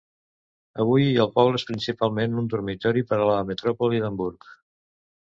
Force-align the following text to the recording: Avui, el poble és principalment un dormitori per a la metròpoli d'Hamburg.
Avui, 0.83 1.05
el 1.25 1.29
poble 1.35 1.61
és 1.61 1.67
principalment 1.69 2.41
un 2.45 2.49
dormitori 2.57 3.07
per 3.13 3.23
a 3.23 3.31
la 3.35 3.39
metròpoli 3.55 4.05
d'Hamburg. 4.07 4.53